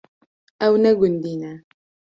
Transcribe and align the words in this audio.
Ew 0.65 0.73
ne 0.83 0.91
gundî 0.99 1.33
ne. 1.41 1.53